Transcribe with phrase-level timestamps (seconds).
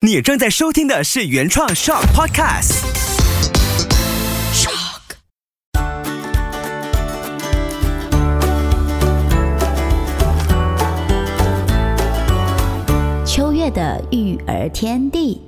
[0.00, 2.84] 你正在收听的是原创 Shock Podcast。
[4.54, 5.00] Shock。
[13.26, 15.40] 秋月的育儿天地，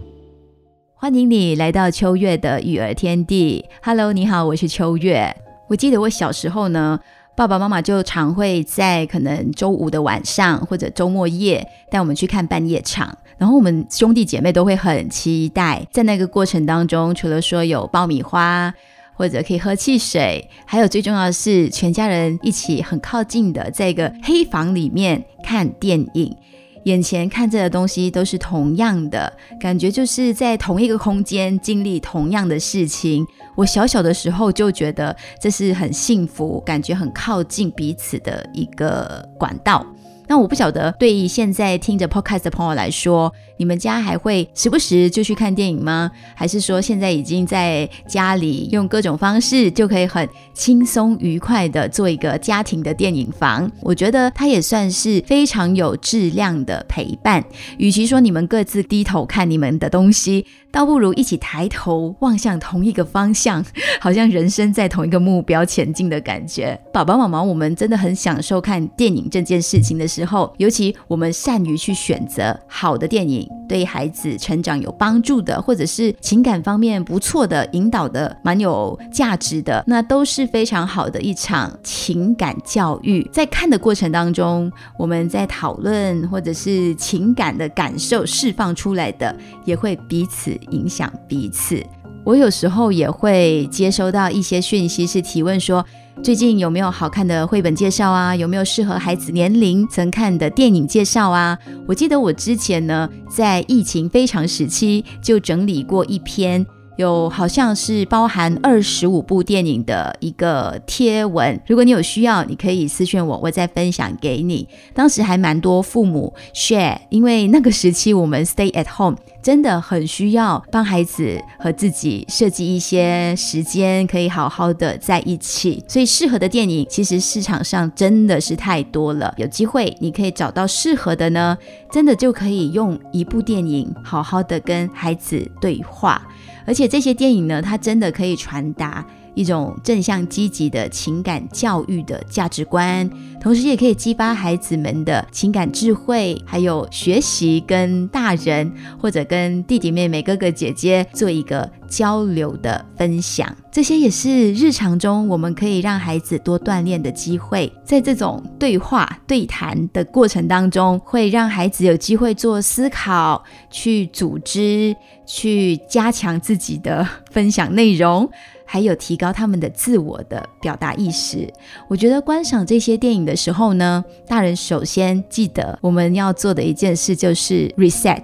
[0.96, 3.64] 欢迎你来到秋月的育儿天地。
[3.84, 5.32] Hello，你好，我是秋月。
[5.68, 6.98] 我记得我小时候呢。
[7.36, 18.70] 爸爸妈妈就常会在可能周五的晚上或者周末夜带我们去看半夜场，然后我们兄弟姐妹都会很期待，在那个过程当中，除了说有爆米花
[19.14, 26.36] 或者可以喝汽水，还有最重要的是全家人一起很靠近的在一个黑房里面看电影。
[26.84, 33.26] 眼前看着的东西都是同样的，感觉就是在同一个空间经历同样的事情。
[33.54, 39.86] 我小小的时候就觉得这是很幸福，感觉很靠近彼此的一个管道。
[40.30, 46.08] 那我不晓得，对于现在听着 podcast 的朋友来说，你们家还会时不时就去看电影吗？
[46.36, 53.68] 还是说现在已经在家里用各种方式就可以很轻松愉快的做一个家庭的电影房？
[53.82, 57.44] 我觉得它也算是非常有质量的陪伴。
[57.78, 63.62] 与其说你们各自低头看你们的东西，倒不如一起抬头望向同一个方向，
[64.00, 66.80] 好像人生在同一个目标前进的感觉。
[66.92, 70.24] 爸爸妈妈，我们真的很享受看电影这件事情的时。
[70.24, 83.22] 候，尤其我们善于去选择好的电影，对孩子成长有帮助的，或者是情感方面不错的引导的，蛮有价值的，那都是非常好的一场情感教育。
[83.32, 89.32] 在看的过程当中，我们在讨论或者是情感的感受释放出来的，
[89.64, 91.80] 也会彼此影响彼此。
[92.24, 95.84] 我有时候也会接收到一些讯息，是提问说。
[96.22, 98.36] 最近有没有好看的绘本介绍啊？
[98.36, 101.58] 有没有适合孩子年龄层看的电影介绍啊？
[101.88, 106.66] 我记得我之前呢，在疫情非常时期就整理过一篇。
[106.96, 114.68] 有好像是包含二十五部电影的一个贴文，如果你有需要，你可以私信我，我再分享给你。
[114.92, 125.82] 当时还蛮多父母 share，因为那个时期我们 stay at home，真的很需要帮孩子和自己设计一些时间，可以好好的在一起。
[125.88, 131.56] 所以适合的电影其实市场上真的是太多了，有机会你可以找到适合的呢，
[131.90, 136.20] 真的就可以用一部电影好好的跟孩子对话。
[136.66, 139.04] 而且这些电影呢，它真的可以传达
[139.34, 143.08] 一种正向积极的情感教育的价值观，
[143.40, 153.54] 同时也可以激发孩子们的情感智慧，还有学习跟大人或者跟弟弟妹妹、哥哥姐姐做一个交流的分享。
[153.72, 157.72] 这些也是日常中我们可以让孩子多锻炼的机会。
[157.84, 164.94] 在这种对话对谈的过程当中，会让孩子有机会做思考、去组织。
[165.32, 168.28] 去加强自己的分享内容，
[168.72, 171.52] 还有提高他们的自我的表达意识。
[171.88, 178.22] 我觉得观赏这些电影的时候呢，大人首先记得我们要做的一件事就是 reset，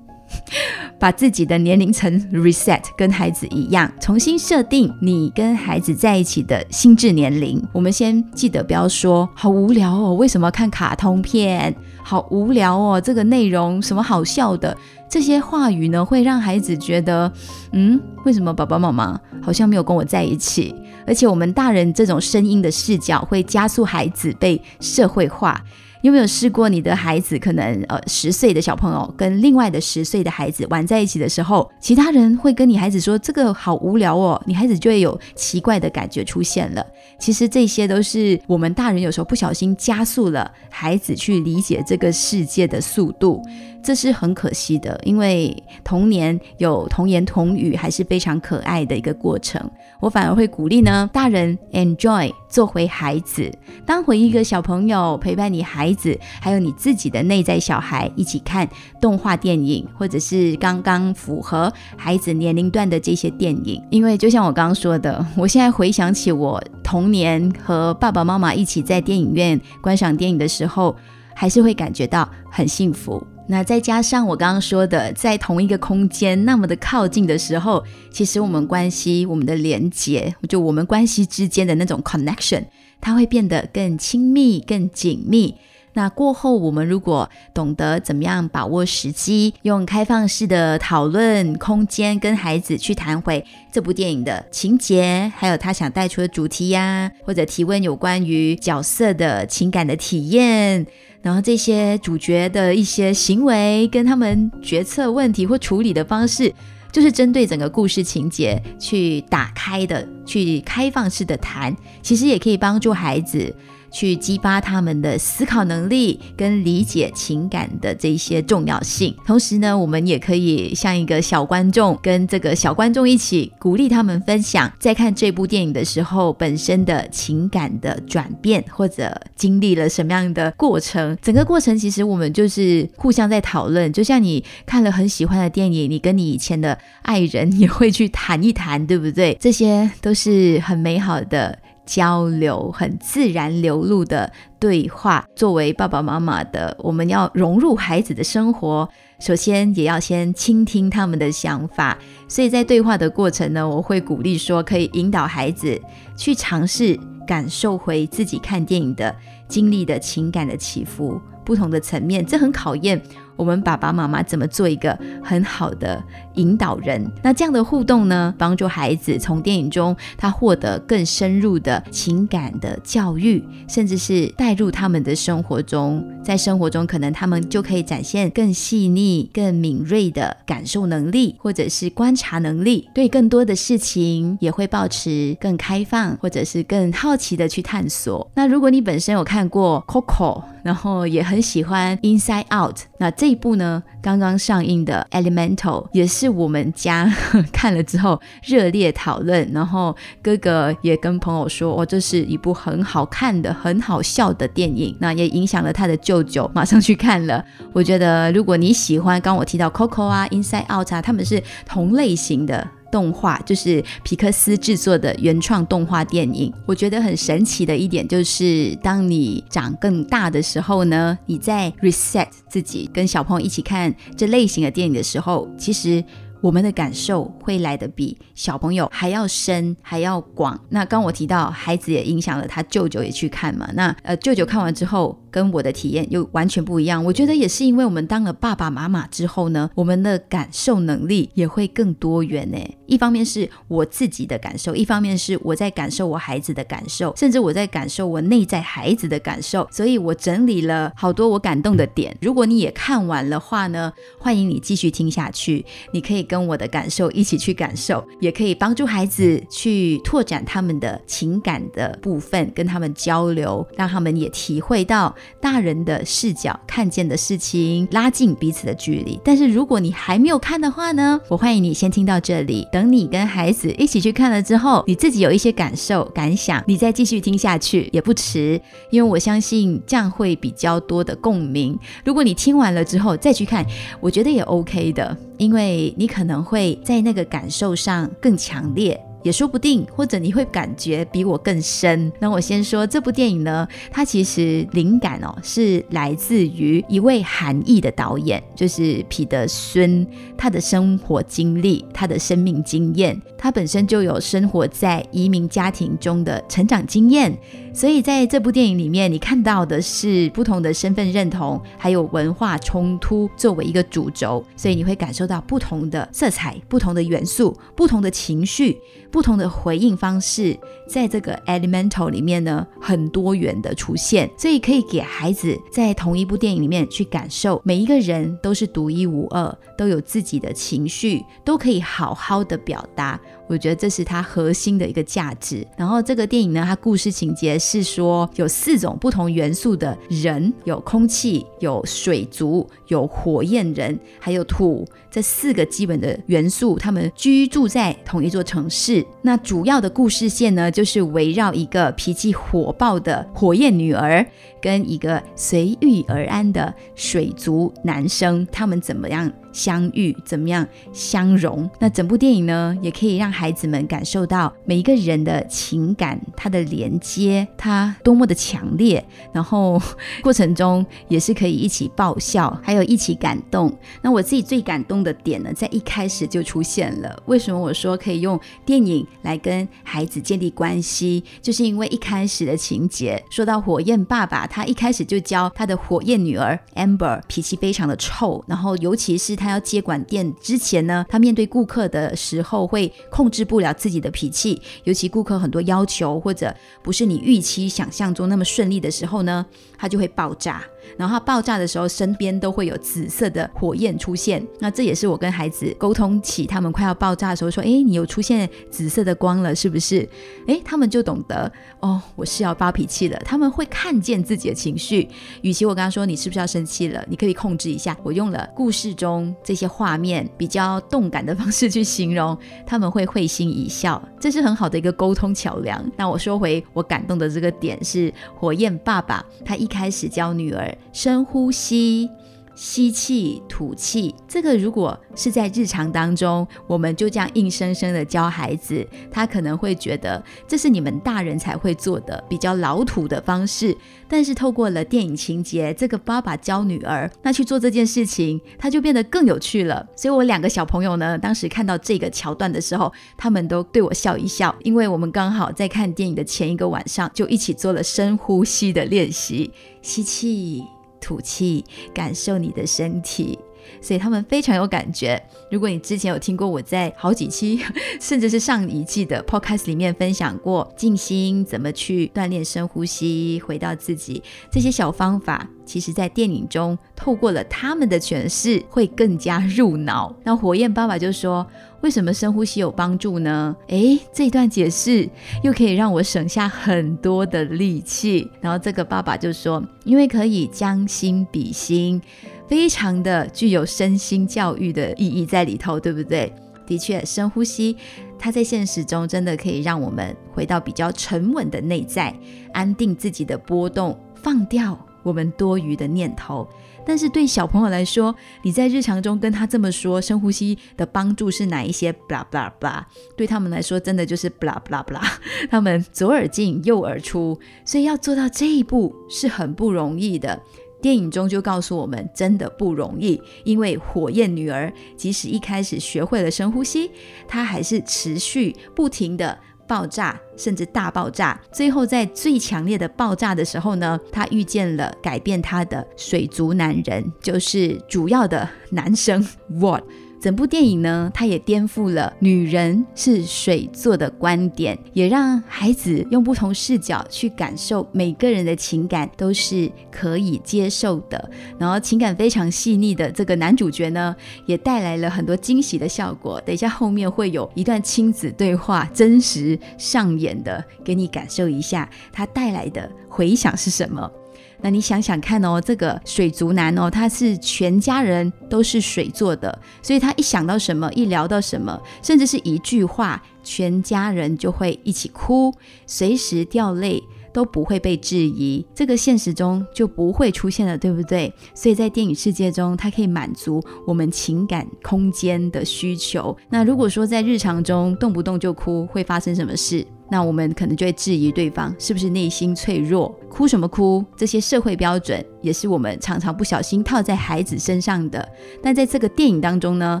[0.98, 7.62] 把自己的年龄层 reset，跟孩子一样，重新设定你跟孩子在一起的心智年龄。
[7.74, 11.76] 我们先记得不要说好无聊哦，为什么看卡通片？
[12.02, 14.74] 好无聊哦，这个内容什么好笑的？
[15.08, 17.32] 这些话语呢，会让孩子觉得，
[17.72, 20.74] 嗯，为什么爸爸妈妈好像没有跟我在一起？
[21.06, 25.62] 而且我们大人这种声音的视角，会加速孩子被社会化。
[26.02, 36.86] 有没有试过你的孩子可能呃十岁的小朋友跟另外的十岁的孩子玩在一起的时候，其他人会跟你孩子说这个好无聊哦，你孩子就会有奇怪的感觉出现了。
[37.18, 43.42] 其实这些都是我们大人有时候不小心加速了孩子去理解这个世界的速度。
[43.86, 49.62] 这是很可惜的，因为童年有童言童语还是非常可爱的一个过程。
[50.00, 53.48] 我反而会鼓励呢，大人 enjoy 做回孩子，
[53.86, 58.68] 当回一个小朋友，陪伴你孩子，还有你自己的内在小孩一起看
[59.00, 63.80] 动画电影，或者是刚刚符合孩子年龄段的这些电影。
[63.88, 70.96] 因为就像我刚刚说的，我现在回想起我童年和爸爸妈妈一起在电影院观赏电影的时候，
[71.36, 73.24] 还是会感觉到很幸福。
[73.48, 82.64] 那再加上我刚刚说的，在同一个空间那么的靠近的时候，其实我们关系、我们的连接，就我们关系之间的那种 connection，
[83.00, 85.54] 它会变得更亲密、更紧密。
[85.94, 93.42] 那过后，我们如果懂得怎么样把握时机，用开放式的讨论空间跟孩子去谈回
[93.72, 100.86] 这部电影的情节，还有他想带出的主题呀，或者提问有关于角色的情感的体验，
[101.26, 106.54] 然后这些主角的一些行为跟他们决策问题或处理的方式。
[106.92, 113.52] 就是针对整个故事情节去打开的，去开放式的谈，其实也可以帮助孩子。
[113.96, 119.16] 去激发他们的思考能力跟理解情感的这些重要性。
[119.24, 131.16] 同时呢，我们也可以像一个小观众，跟这个小观众一起鼓励他们分享，在看这部电影的时候本身的情感的转变，或者经历了什么样的过程。
[131.22, 133.90] 整个过程其实我们就是互相在讨论。
[133.90, 139.34] 就像你看了很喜欢的电影，你跟你以前的爱人也会去谈一谈，对不对？
[139.40, 141.58] 这些都是很美好的。
[141.86, 148.86] 交流很自然流露的对话，作为爸爸妈妈的，我们要融入孩子的生活，
[149.20, 151.96] 首先也要先倾听他们的想法。
[152.28, 155.80] 所以在对话的过程呢，我会鼓励说，可以引导孩子
[156.16, 159.14] 去尝试感受回自己看电影的
[159.48, 163.00] 经历的情感的起伏，不同的层面，这很考验。
[163.36, 166.02] 我们爸爸妈妈怎么做一个很好的
[166.36, 167.06] 引导人？
[167.22, 188.30] 那这样的互动呢，帮助孩子从电影中他获得更深入的情感的教育，甚至是带入他们的生活中，在生活中可能他们就可以展现更细腻、更敏锐的感受能力，或者是观察能力，对更多的事情也会保持更开放，或者是更好奇的去探索。
[188.34, 195.56] 那如果你本身有看过 Coco，然后也很很喜欢 Inside Out，那这这一部呢，刚刚上映的《Elemental》
[195.92, 197.12] 也是我们家
[197.52, 207.44] 看了之后热烈讨论，然后哥哥也跟朋友说：“哦，这是一部很好看的、很好笑的电影。”那也影响了他的舅舅，马上去看了。
[207.72, 212.66] 我觉得，如果你喜欢刚我提到《Coco》啊，《Inside Out》啊，他们是同类型的。
[212.90, 216.52] 动画就是皮克斯制作的原创动画电影。
[216.66, 226.04] 我觉得很神奇的一点就是，当你长更大的时候呢，你在 reset 自己，跟小朋友一起看这类型的电影的时候，其实。
[226.42, 230.60] 我们的感受会来的比小朋友还要深，还要广。
[230.68, 233.68] 那刚我提到孩子也影响了他舅舅也去看嘛。
[233.74, 237.04] 那呃舅舅看完之后，跟我的体验又完全不一样。
[237.04, 242.58] 我觉得也是因为我们当了爸爸妈妈之后呢，我们的感受能力也会更多元呢。
[242.86, 249.66] 一方面是我自己的感受，一方面是我在感受我孩子的感受，甚至我在感受我内在孩子的感受。
[249.70, 252.16] 所以我整理了好多我感动的点。
[252.20, 255.64] 如果你也看完的话呢，欢迎你继续听下去。
[255.92, 256.26] 你可以。
[256.26, 269.20] 跟我的感受一起去感受，也可以帮助孩子去拓展他们的情感的部分，跟他们交流，让他们也体会到大人的视角看见的事情，拉近彼此的距离。
[269.24, 281.78] 但是如果你还没有看的话呢，我欢迎你先听到这里，等你跟孩子一起去看了之后，你自己有一些感受感想，你再继续听下去也不迟，因为我相信这样会比较多的共鸣。
[282.04, 283.64] 如果你听完了之后再去看，
[284.00, 285.16] 我觉得也 OK 的。
[285.38, 288.98] 因为你可能会在那个感受上更强烈。
[289.26, 292.12] 也说不定，或者你会感觉比我更深。
[292.20, 300.06] 那我先说这部电影呢，它其实灵感哦是来自于一位韩裔的导演，就是彼得孙，
[300.38, 307.36] 他的生活经历，他的生命经验，他本身就有生活在移民家庭中的成长经验，
[307.76, 318.78] 所以在这部电影里面，你看到的是不同的身份认同，还有文化冲突作为一个主轴，所以你会感受到不同的色彩、不同的元素、不同的情绪。
[319.08, 333.18] 不同的回应方式，在这个 Elemental 里面呢，很多元的出现，所以可以给孩子在同一部电影里面去感受，每一个人都是独一无二，都有自己的情绪，都可以好好的表达。
[333.46, 335.66] 我觉得这是它核心的一个价值。
[335.76, 349.04] 然后这个电影呢，它故事情节是说有四种不同元素的人，有空气，有水族，有火焰人，还有土，这四个基本的元素，他们居住在同一座城市。
[349.22, 354.26] 那主要的故事线呢，就是围绕一个脾气火爆的火焰女儿，
[354.66, 359.32] 跟一个随遇而安的水族男生，他们怎么样？
[359.52, 361.70] 相遇，怎么样相融。
[361.78, 369.02] 那整部电影呢，也可以让孩子们感受到每一个人的情感，他的连接，他多么的强烈。
[369.32, 369.80] 然后
[370.20, 373.74] 过程中也是可以一起爆笑，还有一起感动。
[374.02, 377.22] 那我自己最感动的点呢，在一开始就出现了。
[377.24, 381.24] 为什么我说可以用电影来跟孩子建立关系？
[381.40, 399.44] 就是因为一开始的情节，说到火焰爸爸，他一开始就教他的火焰女儿 Amber 脾气非常的臭，然后尤其是他要接管店之前呢，他面对顾客的时候会控制不了自己的脾气，尤其顾客很多要求或者不是你预期想象中那么顺利的时候呢，
[399.76, 400.64] 他就会爆炸。
[400.96, 404.44] 然后爆炸的时候，身边都会有紫色的火焰出现。
[404.60, 410.08] 那这也是我跟孩子沟通起他们快要爆炸的时候说：“哎，你有出现紫色的光了，是不是？”
[410.46, 411.50] 哎，他们就懂得
[411.80, 413.18] 哦，我是要发脾气了。
[413.24, 415.08] 他们会看见自己的情绪。
[415.42, 417.96] 与其我跟他说你是不是要生气了，你可以控制一下。
[418.02, 424.02] 我用了故事中这些画面比较动感的方式去形容，他们会会心一笑。
[424.20, 425.84] 这是很好的一个沟通桥梁。
[425.96, 430.75] 那我说回我感动的这个点是火焰爸爸，他一开始教女儿。
[430.92, 432.10] 深呼吸，
[432.56, 434.12] 吸气，吐气。
[434.26, 443.76] 这个如果是在日常当中，我们就这样硬生生的教孩子，他可能会觉得这是你们大人才会做的比较老土的方式。
[444.08, 449.86] 但是透过了电影情节，这个爸爸教女儿，那去做这件事情，他就变得更有趣了。
[449.94, 460.75] 所以我两个小朋友呢，当时看到这个桥段的时候，他们都对我笑一笑，因为我们刚好在看电影的前一个晚上，就一起做了深呼吸的练习，吸气。
[461.06, 463.38] 吐气，感受你的身体，
[463.80, 465.22] 所以他们非常有感觉。
[465.50, 467.60] 如果你之前有听过我在好几期，
[468.00, 480.14] 甚至是上一季的 podcast 里面分享过静心怎么去锻炼深呼吸，回到自己这些小方法，其实在电影中透过了他们的诠释，会更加入脑。
[480.24, 481.46] 那火焰爸爸就说。
[481.82, 483.54] 为什么深呼吸有帮助呢？
[483.68, 485.08] 诶，这一段解释
[485.44, 488.28] 又可以让我省下很多的力气。
[488.40, 492.00] 然后这个爸爸就说，因为可以将心比心，
[492.48, 496.32] 非常的具有身心教育的意义在里头，对不对？
[496.66, 497.76] 的确，深呼吸，
[498.18, 502.12] 它在现实中真的可以让我们回到比较沉稳的内在，
[502.52, 506.48] 安定自己的波动，放掉我们多余的念头。
[506.84, 512.82] 但是对小朋友来说，你在日常中跟他这么说，深呼吸的帮助是哪一些？blah blah blah，
[513.16, 515.04] 对他们来说，真的就是 blah blah blah，
[515.50, 520.40] 他们左耳进右耳出，所以要做到这一步是很不容易的。
[520.80, 526.90] 电影中就告诉我们，真的不容易，因为火焰女儿即使一开始学会了深呼吸，
[527.26, 529.38] 她还是持续不停的。
[529.68, 531.40] 爆炸，甚至大爆炸。
[531.50, 539.82] 最后，在最强烈的爆炸的时候呢，她遇见了改变她的水族男人，就是主要的男生 What。
[540.26, 551.30] 整部电影呢，它也颠覆了女人是水做的观点，也让孩子用不同视角去感受每个人的情感都是可以接受的。
[551.60, 554.16] 然后情感非常细腻的这个男主角呢，
[554.46, 556.40] 也带来了很多惊喜的效果。
[556.44, 564.10] 等一下后面会有一段亲子对话，真实上演的，给你感受一下他带来的回响是什么。
[564.60, 575.52] 那你想想看哦，这个水族男哦，他是全家人都是水做的，所以他一想到什么，一聊到什么，甚至是一句话，全家人就会一起哭，
[575.86, 578.66] 随时掉泪都不会被质疑。
[578.74, 581.32] 这个现实中就不会出现了，对不对？
[581.54, 586.36] 所以在电影世界中，它可以满足我们情感空间的需求。
[586.48, 589.86] 那如果说在日常中动不动就哭，会发生什么事？
[590.08, 594.04] 那我们可能就会质疑对方是不是内心脆弱，哭什么哭？
[594.16, 598.26] 这些社会标准也是我们常常不小心套在孩子身上的。
[598.62, 600.00] 但在这个电影当中呢，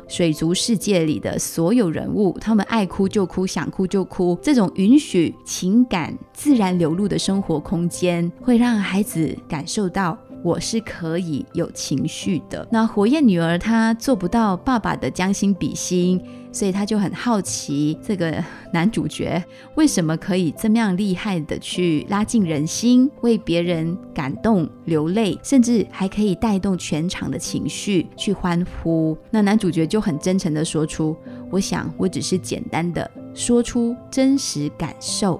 [0.08, 12.64] 水族世界里的所有人物，他们爱哭就哭，想哭就哭，这种允许情感自然流露的生活空间，会让孩子感受到我是可以有情绪的。
[12.70, 16.22] 那火焰女儿她做不到爸爸的将心比心。
[16.52, 29.18] 所以她就很好奇，这个男主角为什么可以这么样厉害的去拉近人心，为别人感动流泪，甚至还可以带动全场的情绪去欢呼。
[29.30, 31.14] 那男主角就很真诚的说出
[31.52, 35.38] ：“我想我只是简单的说出真实感受。”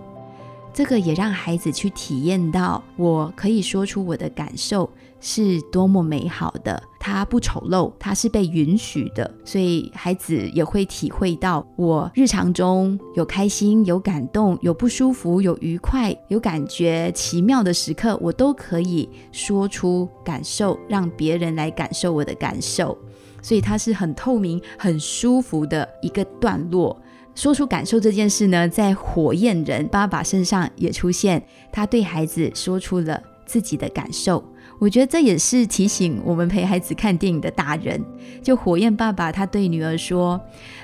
[0.76, 4.90] 这个也让孩子去体验到，我可以说出我的感受
[5.20, 6.82] 是多么美好的。
[7.00, 22.98] 他不丑陋，他是被允许的，所以孩子也会体会到，我日常中有开心、有感动、有不舒服、有愉快、有感觉奇妙的时刻，我都可以说出感受，让别人来感受我的感受。
[23.40, 27.00] 所以它是很透明、很舒服的一个段落。
[27.36, 31.40] 说出感受这件事呢，在火焰人爸爸身上也出现，
[31.70, 34.42] 他对孩子说出了自己的感受。
[34.78, 38.02] 我觉得这也是提醒我们陪孩子看电影的大人。
[38.42, 40.40] 就火焰爸爸，他对女儿说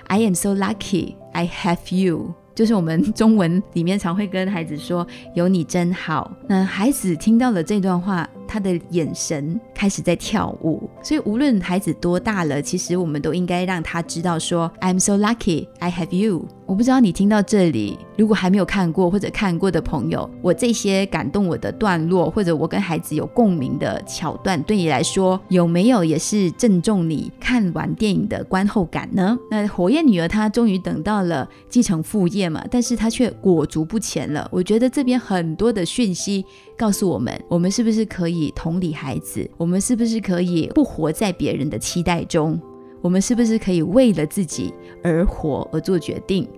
[0.08, 6.30] ：“I am so lucky, I have you。”就是我们中文里面常会跟孩子说“有你真好”。
[6.46, 8.28] 那孩子听到了这段话。
[8.52, 16.46] 他的眼神开始在跳舞，所以无论孩子多大了，其实我们都应该让他知道说，I'm so lucky I have you。
[16.72, 29.38] 我不知道你听到这里，如果还没有看过或者看过的朋友，我这些感动我的段落，或者我跟孩子有共鸣的桥段，对你来说有没有也是正中你看完电影的观后感呢？
[29.50, 34.48] 那火焰女儿她终于等到了继承父业嘛，但是她却裹足不前了。
[34.50, 36.42] 我觉得这边很多的讯息。
[36.74, 39.48] 告诉我们，我们是不是可以同理孩子？
[39.56, 42.58] 我们是不是可以不活在别人的期待中？
[43.02, 46.48] 我们是不是可以为了自己而活而做决定？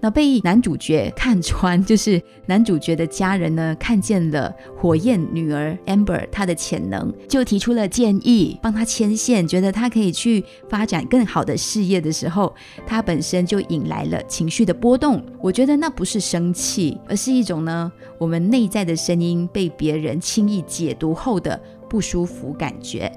[0.00, 12.54] 那被男主角看穿，就是男主角的家人呢，看见了火焰女儿 Amber 她的潜能，就提出了建议，帮她牵线，觉得她可以去发展更好的事业的时候，
[12.86, 15.24] 她本身就引来了情绪的波动。
[15.40, 21.58] 我觉得那不是生气，而是一种呢，我们内在的声音被别人轻易解读后的
[21.88, 23.10] 不舒服感觉。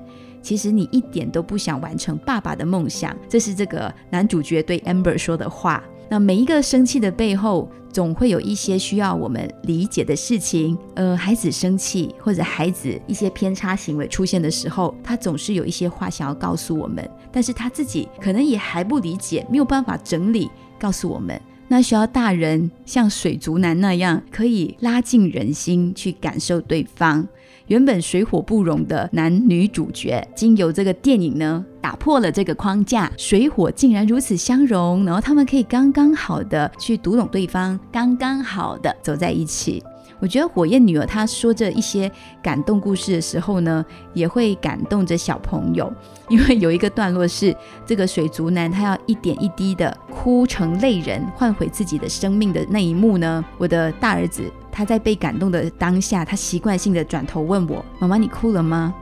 [0.48, 5.84] 其实你一点都不想完成爸爸的梦想，这是这个男主角对 Amber 说的话。
[6.10, 10.78] 那每一个生气的背后，总会有一些需要我们理解的事情。
[10.96, 20.50] 呃，孩子生气或者孩子一些偏差行为出现的时候，他总是有一些话想要告诉我们，但是他自己可能也还不理解，没有办法整理
[20.80, 21.38] 告诉我们。
[21.68, 27.28] 那需要大人像水族男那样，可以拉近人心去感受对方。
[27.68, 39.84] 原本水火不容的男女主角，经由这个电影呢，打破了这个框架，水火竟然如此相融，然后他们可以刚刚好的去读懂对方，刚刚好的走在一起。
[40.20, 45.92] 我觉得火焰女儿她说着一些感动故事的时候呢，也会感动着小朋友，
[46.30, 47.56] 因为有一个段落是
[47.86, 58.94] 这个水族男他要一点一滴的哭成泪人，换回自己的生命的那一幕呢，我的大儿子他在被感动的当下，他习惯性的转头问我：“妈妈，你哭了吗？”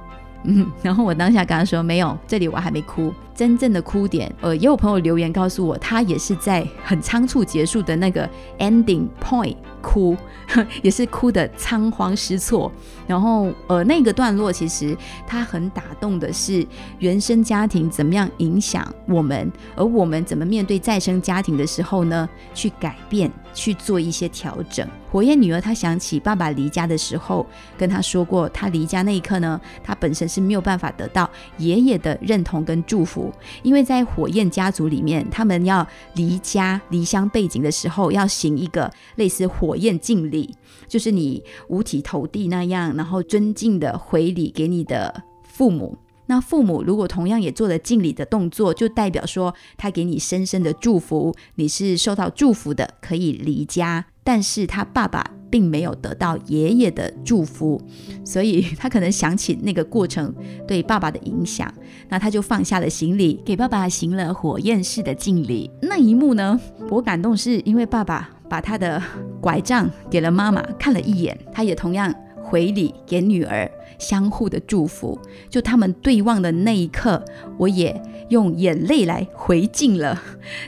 [0.46, 8.28] 嗯，然后我当下跟他说：“没有，这里我还没哭。”真正的哭点，呃，也有朋友留言告诉我，他也是在很仓促结束的那个
[8.60, 10.16] ending point 哭，
[10.82, 12.72] 也是哭的仓皇失措。
[13.06, 16.66] 然后，呃，那个段落其实他很打动的是
[17.00, 22.28] 原生家庭怎么样影响我们，而我们怎么面对再生家庭的时候呢？
[22.54, 24.88] 去改变，去做一些调整。
[25.12, 27.46] 火焰女儿她想起爸爸离家的时候，
[27.78, 33.25] 跟他说过，他离家那一刻呢，他本身是没有办法得到爷爷的认同跟祝福。
[33.64, 35.86] 因为在火焰家族里面，他们要
[36.16, 40.56] 离家离乡背景的时候，要行一个类似火焰敬礼，
[40.88, 45.98] 就是你五体投地那样，然后尊敬的回礼给你的父母。
[46.28, 54.06] 那父母如果同样也做了敬礼的动作，就代表说他给你深深的祝福，你是受到祝福的，可以离家。
[54.26, 57.80] 但是他爸爸并没有得到爷爷的祝福，
[58.26, 60.34] 所以 他可能想起那个过程
[60.68, 61.72] 对爸爸的影响，
[62.10, 65.70] 那他就放下了行李，给爸爸行了火焰式的敬礼。
[65.84, 66.60] 那一幕呢，
[66.90, 69.02] 我感动是因为爸爸把他的
[69.40, 75.18] 拐杖给了妈妈看了一眼，他也同样回礼给女儿，相互的祝福。
[75.50, 77.24] 就他们对望的那一刻，
[77.58, 80.20] 我也用眼泪来回敬了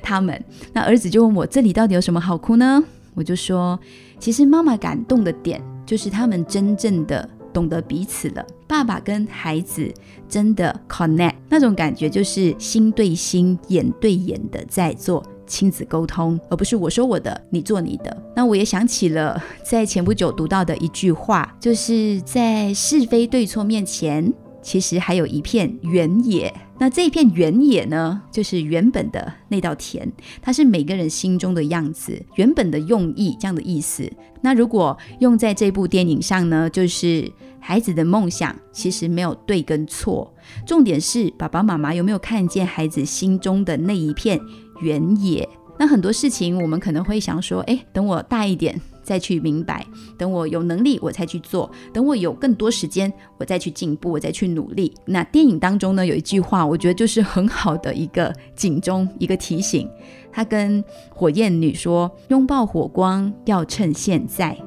[0.02, 0.42] 他们。
[0.74, 2.84] 那儿子就问我，这里到底有什么好哭呢？
[3.18, 3.78] 我就说，
[4.20, 8.46] 其实妈妈感动的点，就是他们真正的懂得彼此了。
[8.68, 9.92] 爸爸跟孩子
[10.30, 18.16] 真的 connect，那种感觉就是心对心、眼对眼的在做亲子沟通，而不是我说我的，你做你的。
[18.36, 24.32] 那我也想起了在前不久读到的一句话，就是在是非对错面前。
[24.68, 34.12] 其实还有一片原野，那这片原野呢，就是原本的那道田，它是每个人心中的样子，原本的用意这样的意思。
[34.42, 40.34] 那如果用在这部电影上呢，就是孩子的梦想其实没有对跟错，
[40.66, 44.38] 重点是爸爸妈妈有没有看见孩子心中的那一片
[44.82, 45.48] 原野。
[45.80, 48.82] 那很多事情我们可能会想说，哎，等我大一点。
[49.08, 54.94] 再去明白，等我有能力，我才去做；等我有更多时间，我再去进步，我再去努力。
[55.06, 59.90] 那电影当中呢，有一句话，我觉得就是很好的一个警钟， 一个提醒。
[60.30, 64.58] 他跟火焰女说：“拥抱火光要趁现在。”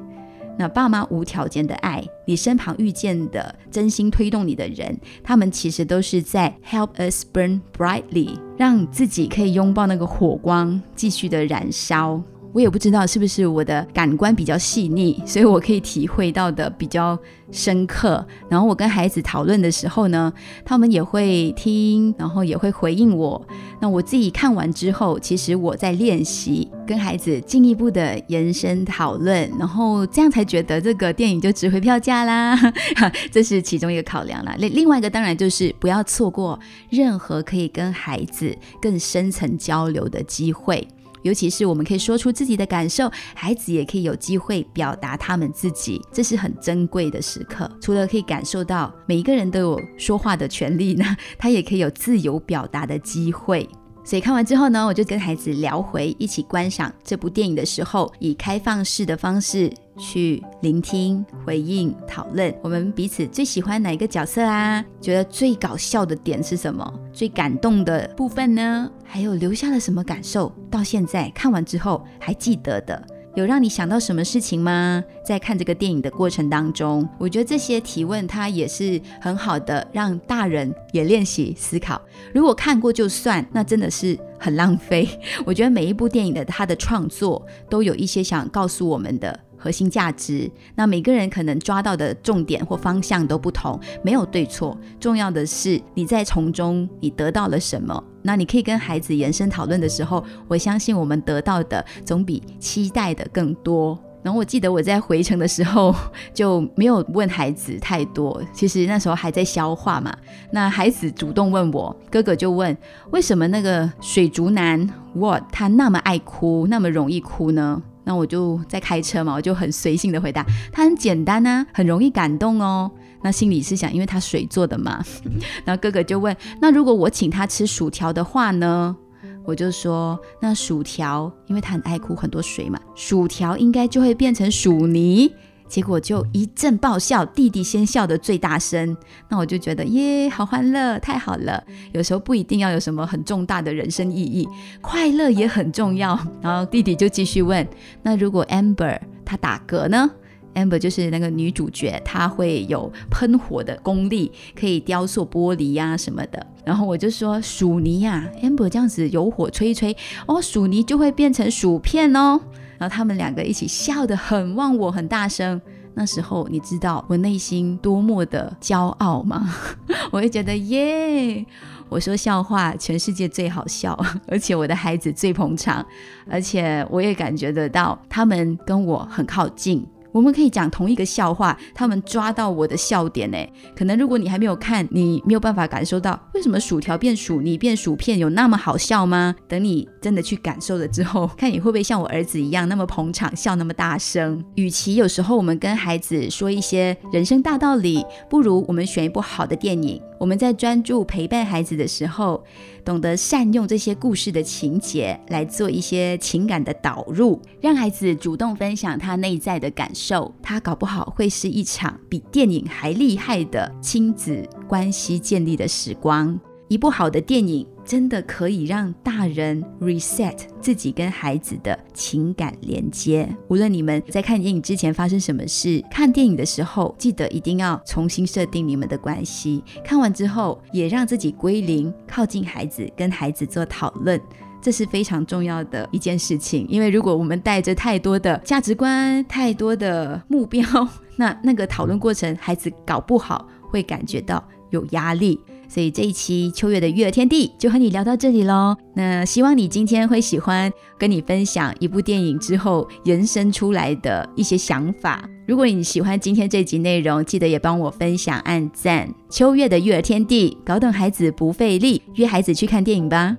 [0.57, 12.21] 那爸妈无条件的爱，你身旁遇见的真心推动你的人，他们其实都是在 help us burn brightly，让自己可以拥抱那个火光，继续的燃烧。
[12.53, 17.17] 我也不知道是不是我的感官比较细腻， 所以我可以体会到的比较
[17.51, 18.25] 深刻。
[18.49, 20.31] 然后我跟孩子讨论的时候呢，
[20.65, 23.41] 他们也会听，然后也会回应我。
[23.79, 32.55] 那我自己看完之后，其实我在练习跟孩子进一步的延伸讨论，然后这样才觉得这个电影就值回票价啦。
[33.31, 34.55] 这是其中一个考量啦。
[34.59, 36.59] 另另外一个当然就是不要错过
[36.89, 40.87] 任何可以跟孩子更深层交流的机会。
[41.23, 47.69] 尤其是我们可以说出自己的感受，孩子也可以有机会表达他们自己，这是很珍贵的时刻。
[47.81, 51.05] 除了可以感受到每一个人都有说话的权利呢，
[51.37, 53.67] 他也可以有自由表达的机会。
[54.03, 64.83] 所以看完之后呢，我就跟孩子聊回一起观赏这部电影的时候，以开放式的方式去聆听、回应、讨论，我们彼此最喜欢哪一个角色啊？
[64.99, 66.91] 觉得最搞笑的点是什么？
[67.13, 68.91] 最感动的部分呢？
[69.05, 70.51] 还有留下了什么感受？
[70.71, 72.99] 到现在看完之后还记得的？
[73.35, 75.01] 有让你想到什么事情吗？
[75.23, 82.01] 在看这个电影的过程当中，我觉得这些提问它也是很好的，让大人也练习思考。
[82.33, 85.07] 如果看过就算，那真的是很浪费。
[85.45, 89.39] 我觉得每一部电影的它的创作都有一些想告诉我们的。
[89.61, 98.03] 核心价值，那每个人可能抓到的重点或方向都不同，没有对错，重要的是你在从中你得到了什么。
[98.23, 103.97] 那你可以跟孩子延伸讨论的时候，我相信我们得到的总比期待的更多。
[104.23, 105.91] 然后我记得我在回程的时候
[106.31, 110.15] 就没有问孩子太多，其实那时候还在消化嘛。
[110.51, 112.77] 那孩子主动问我，哥哥就问
[113.09, 117.81] 为什么那个水族男 What 他那么爱哭，那么容易哭呢？
[118.03, 122.89] 那我就在开车嘛，我就很随性的回答，他很简单啊，很容易感动哦。
[123.23, 125.03] 那心里是想，因为他水做的嘛。
[125.63, 128.95] 然后哥哥就问，那如果我请他吃薯条的话呢？
[129.43, 135.31] 我就说，那薯条，因为他很爱哭，很多水嘛，薯条应该就会变成薯泥。
[135.71, 138.95] 结果就一阵爆笑，弟弟先笑得最大声。
[139.29, 141.63] 那我就觉得耶，好欢乐，太好了。
[141.93, 144.45] 有时候不一定要有什么很重大的人生意义，
[144.81, 146.19] 快乐也很重要。
[146.41, 147.65] 然后弟弟就继续问：
[148.03, 150.11] 那如果 Amber 她打嗝呢
[150.55, 156.45] ？Amber 就是那个女主角，她会有喷火的功力，可以雕塑玻璃呀什么的。
[156.65, 159.95] 然后我就说薯泥呀，Amber 这样子有火吹一吹，
[160.27, 162.41] 哦，薯泥就会变成薯片哦。
[162.81, 165.61] 然后他们两个一起笑得很忘我，很大声。
[165.93, 169.53] 那时候你知道我内心多么的骄傲吗？
[170.09, 171.45] 我会觉得耶，
[171.89, 173.95] 我说笑话全世界最好笑，
[174.27, 175.85] 而且我的孩子最捧场，
[176.27, 179.85] 而且我也感觉得到他们跟我很靠近。
[180.11, 183.37] 我们可以讲同一个笑话，他们抓到我的笑点呢。
[183.75, 189.35] 可能如果你还没有看，你没有办法感受到为什么薯条变薯泥变薯片有那么好笑吗？
[189.47, 194.43] 等你真的去感受了之后， 看你会不会像我儿子一样那么捧场，笑那么大声。
[194.55, 200.01] 与其有时候我们跟孩子说一些人生大道理，不如我们选一部好的电影。
[200.21, 202.43] 我们在专注陪伴孩子的时候，
[202.85, 216.39] 懂得善用这些故事的情节来做一些情感的导入，让孩子主动分享他内在的感受，他搞不好会是一场比电影还厉害的亲子关系建立的时光。
[216.67, 217.65] 一部好的电影。
[217.83, 223.27] 真的可以让大人 reset 自己跟孩子的情感连接。
[223.49, 229.63] 无论你们在看电影之前发生什么事，看电影的时候记得一定要重新设定你们的关系。
[229.83, 234.19] 看完之后也让自己归零，靠近孩子，跟孩子做讨论，
[234.61, 236.65] 这是非常重要的一件事情。
[236.69, 240.63] 因为如果我们带着太多的价值观、太多的目标，
[241.17, 245.39] 那那个讨论过程孩子搞不好会感觉到有压力。
[245.73, 248.75] 所以这一期秋月的育儿天地就和你聊到这里喽。
[248.93, 255.23] 那希望你今天会喜欢跟你分享一部电影之后延伸出来的一些想法。
[255.47, 259.09] 如果你喜欢今天这集内容，记得也帮我分享、按赞。
[259.29, 263.37] 秋月的育儿天地，搞懂孩子不费力，约孩子去看电影吧。